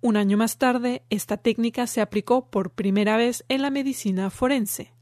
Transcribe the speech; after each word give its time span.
Un 0.00 0.16
año 0.16 0.36
más 0.36 0.56
tarde, 0.56 1.02
esta 1.10 1.36
técnica 1.36 1.88
se 1.88 2.00
aplicó 2.00 2.48
por 2.48 2.70
primera 2.70 3.16
vez 3.16 3.44
en 3.48 3.62
la 3.62 3.70
medicina 3.70 4.30
forense. 4.30 4.92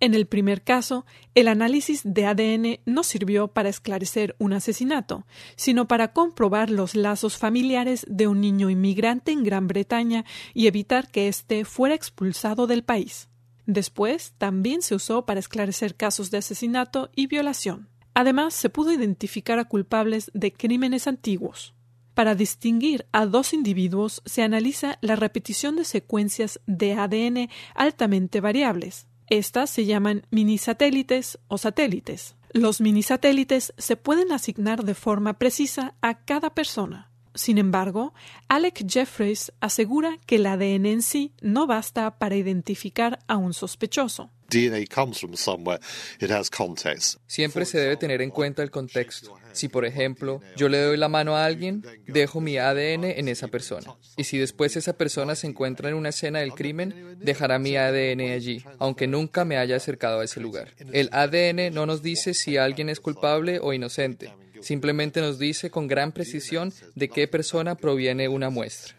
En 0.00 0.14
el 0.14 0.26
primer 0.26 0.64
caso, 0.64 1.06
el 1.36 1.46
análisis 1.46 2.00
de 2.02 2.26
ADN 2.26 2.80
no 2.86 3.04
sirvió 3.04 3.46
para 3.46 3.68
esclarecer 3.68 4.34
un 4.40 4.52
asesinato, 4.52 5.26
sino 5.54 5.86
para 5.86 6.12
comprobar 6.12 6.70
los 6.70 6.96
lazos 6.96 7.38
familiares 7.38 8.04
de 8.08 8.26
un 8.26 8.40
niño 8.40 8.68
inmigrante 8.68 9.30
en 9.30 9.44
Gran 9.44 9.68
Bretaña 9.68 10.24
y 10.54 10.66
evitar 10.66 11.08
que 11.08 11.28
éste 11.28 11.64
fuera 11.64 11.94
expulsado 11.94 12.66
del 12.66 12.82
país. 12.82 13.29
Después, 13.72 14.34
también 14.36 14.82
se 14.82 14.96
usó 14.96 15.24
para 15.24 15.38
esclarecer 15.38 15.94
casos 15.94 16.32
de 16.32 16.38
asesinato 16.38 17.08
y 17.14 17.28
violación. 17.28 17.88
Además, 18.14 18.52
se 18.52 18.68
pudo 18.68 18.92
identificar 18.92 19.60
a 19.60 19.66
culpables 19.66 20.32
de 20.34 20.52
crímenes 20.52 21.06
antiguos. 21.06 21.72
Para 22.14 22.34
distinguir 22.34 23.06
a 23.12 23.26
dos 23.26 23.52
individuos 23.54 24.22
se 24.26 24.42
analiza 24.42 24.98
la 25.02 25.14
repetición 25.14 25.76
de 25.76 25.84
secuencias 25.84 26.60
de 26.66 26.94
ADN 26.94 27.48
altamente 27.76 28.40
variables. 28.40 29.06
Estas 29.28 29.70
se 29.70 29.86
llaman 29.86 30.26
minisatélites 30.32 31.38
o 31.46 31.56
satélites. 31.56 32.34
Los 32.52 32.80
minisatélites 32.80 33.72
se 33.78 33.94
pueden 33.94 34.32
asignar 34.32 34.82
de 34.82 34.96
forma 34.96 35.38
precisa 35.38 35.94
a 36.02 36.24
cada 36.24 36.50
persona. 36.56 37.09
Sin 37.34 37.58
embargo, 37.58 38.12
Alec 38.48 38.84
Jeffreys 38.88 39.52
asegura 39.60 40.18
que 40.26 40.36
el 40.36 40.46
ADN 40.46 40.86
en 40.86 41.02
sí 41.02 41.32
no 41.40 41.66
basta 41.66 42.18
para 42.18 42.36
identificar 42.36 43.20
a 43.28 43.36
un 43.36 43.54
sospechoso. 43.54 44.30
Siempre 47.26 47.64
se 47.64 47.78
debe 47.78 47.96
tener 47.96 48.20
en 48.20 48.30
cuenta 48.30 48.64
el 48.64 48.70
contexto. 48.70 49.38
Si, 49.52 49.68
por 49.68 49.84
ejemplo, 49.84 50.40
yo 50.56 50.68
le 50.68 50.80
doy 50.80 50.96
la 50.96 51.08
mano 51.08 51.36
a 51.36 51.44
alguien, 51.44 51.84
dejo 52.06 52.40
mi 52.40 52.58
ADN 52.58 53.04
en 53.04 53.28
esa 53.28 53.46
persona. 53.46 53.94
Y 54.16 54.24
si 54.24 54.38
después 54.38 54.76
esa 54.76 54.94
persona 54.94 55.36
se 55.36 55.46
encuentra 55.46 55.88
en 55.88 55.94
una 55.94 56.08
escena 56.08 56.40
del 56.40 56.52
crimen, 56.52 57.16
dejará 57.20 57.60
mi 57.60 57.76
ADN 57.76 58.32
allí, 58.32 58.64
aunque 58.78 59.06
nunca 59.06 59.44
me 59.44 59.56
haya 59.56 59.76
acercado 59.76 60.20
a 60.20 60.24
ese 60.24 60.40
lugar. 60.40 60.72
El 60.92 61.10
ADN 61.12 61.72
no 61.72 61.86
nos 61.86 62.02
dice 62.02 62.34
si 62.34 62.56
alguien 62.56 62.88
es 62.88 62.98
culpable 62.98 63.60
o 63.60 63.72
inocente. 63.72 64.32
Simplemente 64.60 65.20
nos 65.20 65.38
dice 65.38 65.70
con 65.70 65.86
gran 65.86 66.12
precisión 66.12 66.72
de 66.94 67.08
qué 67.08 67.28
persona 67.28 67.74
proviene 67.74 68.28
una 68.28 68.50
muestra. 68.50 68.94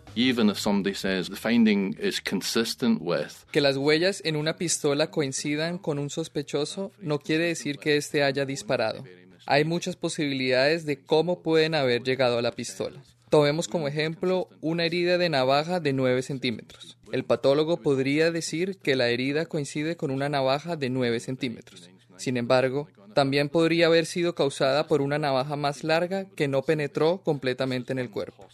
Que 3.51 3.61
las 3.61 3.77
huellas 3.77 4.21
en 4.23 4.35
una 4.35 4.57
pistola 4.57 5.09
coincidan 5.09 5.79
con 5.79 5.97
un 5.97 6.11
sospechoso 6.11 6.91
no 6.99 7.17
quiere 7.17 7.45
decir 7.45 7.79
que 7.79 7.97
éste 7.97 8.21
haya 8.21 8.45
disparado. 8.45 9.03
Hay 9.47 9.65
muchas 9.65 9.95
posibilidades 9.95 10.85
de 10.85 11.01
cómo 11.01 11.41
pueden 11.41 11.73
haber 11.73 12.03
llegado 12.03 12.37
a 12.37 12.43
la 12.43 12.51
pistola. 12.51 13.01
Tomemos 13.31 13.69
como 13.69 13.87
ejemplo 13.87 14.49
una 14.59 14.83
herida 14.83 15.17
de 15.17 15.29
navaja 15.29 15.79
de 15.79 15.93
9 15.93 16.21
centímetros. 16.21 16.97
El 17.13 17.23
patólogo 17.23 17.77
podría 17.77 18.29
decir 18.29 18.77
que 18.79 18.97
la 18.97 19.07
herida 19.07 19.45
coincide 19.45 19.95
con 19.95 20.11
una 20.11 20.27
navaja 20.27 20.75
de 20.75 20.89
9 20.89 21.21
centímetros. 21.21 21.89
Sin 22.17 22.35
embargo, 22.35 22.89
también 23.15 23.47
podría 23.47 23.85
haber 23.85 24.05
sido 24.05 24.35
causada 24.35 24.85
por 24.85 25.01
una 25.01 25.17
navaja 25.17 25.55
más 25.55 25.85
larga 25.85 26.25
que 26.35 26.49
no 26.49 26.63
penetró 26.63 27.21
completamente 27.23 27.93
en 27.93 27.99
el 27.99 28.09
cuerpo. 28.09 28.45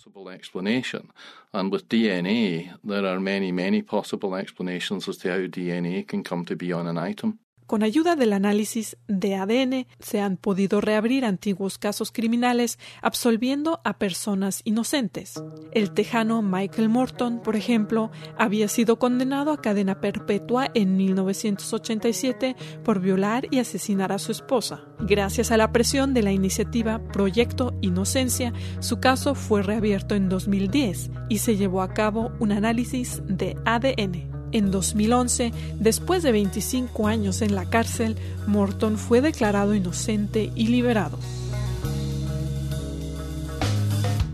Con 7.68 7.84
ayuda 7.84 8.16
del 8.16 8.32
análisis 8.32 8.96
de 9.10 9.36
ADN 9.36 9.88
se 10.00 10.22
han 10.22 10.38
podido 10.38 10.80
reabrir 10.80 11.26
antiguos 11.26 11.78
casos 11.78 12.14
criminales 12.14 12.80
absolviendo 13.02 13.82
a 13.84 13.98
personas 13.98 14.62
inocentes. 14.64 15.44
El 15.74 15.92
tejano 15.92 16.42
Michael 16.42 16.88
Morton, 16.88 17.42
por 17.42 17.58
ejemplo, 17.58 18.10
había 18.38 18.70
sido 18.70 19.00
condenado 19.00 19.52
a 19.52 19.62
cadena 19.62 20.00
perpetua 20.00 20.72
en 20.76 20.96
1987 20.96 22.56
por 22.86 23.02
violar 23.02 23.48
y 23.52 23.60
asesinar 23.60 24.14
a 24.14 24.20
su 24.20 24.32
esposa. 24.32 24.86
Gracias 25.02 25.52
a 25.52 25.58
la 25.58 25.74
presión 25.74 26.14
de 26.14 26.24
la 26.24 26.32
iniciativa 26.32 27.04
Proyecto 27.12 27.78
Inocencia, 27.82 28.54
su 28.80 29.02
caso 29.02 29.36
fue 29.36 29.62
reabierto 29.62 30.16
en 30.16 30.30
2010 30.30 31.12
y 31.28 31.40
se 31.40 31.58
llevó 31.58 31.82
a 31.82 31.94
cabo 31.94 32.32
un 32.40 32.54
análisis 32.54 33.22
de 33.28 33.58
ADN. 33.66 34.37
En 34.54 34.72
2011, 34.72 35.52
después 35.80 36.24
de 36.24 36.32
25 36.32 37.08
años 37.08 37.42
en 37.42 37.54
la 37.54 37.66
cárcel, 37.66 38.16
Morton 38.48 38.98
fue 38.98 39.22
declarado 39.22 39.76
inocente 39.76 40.52
y 40.56 40.68
liberado. 40.68 41.20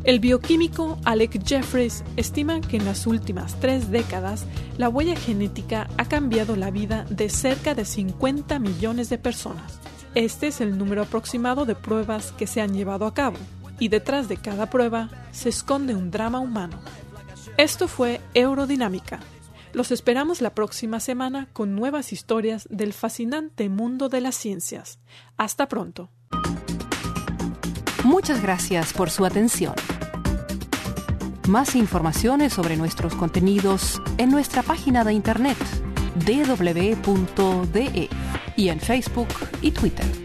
El 0.04 0.20
bioquímico 0.20 1.00
Alec 1.06 1.42
Jeffreys 1.46 2.04
estima 2.18 2.60
que 2.60 2.76
en 2.76 2.86
las 2.86 3.08
últimas 3.08 3.60
tres 3.60 3.90
décadas 3.90 4.46
la 4.78 4.90
huella 4.90 5.16
genética 5.16 5.88
ha 5.98 6.06
cambiado 6.06 6.58
la 6.58 6.72
vida 6.72 7.06
de 7.10 7.30
cerca 7.30 7.74
de 7.74 7.86
50 7.86 8.60
millones 8.60 9.10
de 9.10 9.18
personas. 9.18 9.80
Este 10.14 10.48
es 10.48 10.62
el 10.62 10.78
número 10.78 11.04
aproximado 11.04 11.66
de 11.66 11.76
pruebas 11.76 12.34
que 12.34 12.48
se 12.48 12.62
han 12.62 12.74
llevado 12.74 13.06
a 13.06 13.14
cabo, 13.14 13.38
y 13.80 13.88
detrás 13.88 14.28
de 14.28 14.38
cada 14.38 14.70
prueba 14.70 15.10
se 15.32 15.50
esconde 15.50 15.96
un 15.96 16.12
drama 16.12 16.40
humano. 16.40 16.78
Esto 17.58 17.88
fue 17.88 18.20
Eurodinámica 18.34 19.22
los 19.74 19.92
esperamos 19.92 20.42
la 20.42 20.56
próxima 20.56 21.00
semana 21.00 21.50
con 21.52 21.76
nuevas 21.76 22.14
historias 22.14 22.68
del 22.70 22.94
fascinante 22.94 23.70
mundo 23.70 24.08
de 24.10 24.22
las 24.22 24.36
ciencias. 24.36 25.00
Hasta 25.38 25.68
pronto. 25.68 26.10
Muchas 28.04 28.42
gracias 28.42 28.94
por 28.94 29.10
su 29.10 29.26
atención. 29.26 29.74
Más 31.48 31.76
informaciones 31.76 32.54
sobre 32.54 32.78
nuestros 32.78 33.16
contenidos 33.16 34.02
en 34.18 34.30
nuestra 34.30 34.64
página 34.64 35.04
de 35.04 35.14
internet 35.14 35.58
www.de 36.26 38.10
y 38.56 38.70
en 38.70 38.80
Facebook 38.80 39.28
y 39.62 39.72
Twitter. 39.72 40.23